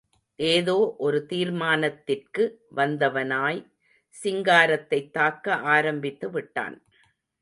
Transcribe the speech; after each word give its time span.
ஏதோ 0.39 0.95
ஒரு 0.97 1.25
தீர்மானத்திற்கு 1.29 2.43
வந்தவனாய், 2.75 3.61
சிங்காரத்தைத் 4.23 5.11
தாக்க 5.11 5.55
ஆரம்பித்து 5.55 6.29
விட்டான். 6.31 6.77